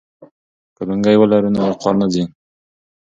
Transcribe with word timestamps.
که 0.75 0.81
لونګۍ 0.87 1.15
ولرو 1.17 1.49
نو 1.55 1.61
وقار 1.71 1.95
نه 2.01 2.07
ځي. 2.13 2.23